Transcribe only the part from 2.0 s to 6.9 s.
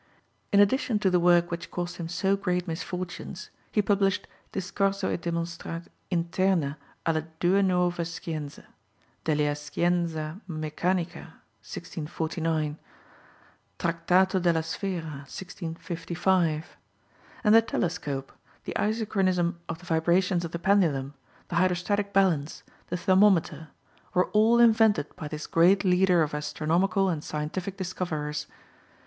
so great misfortunes he published Discorso e Demonstr. interna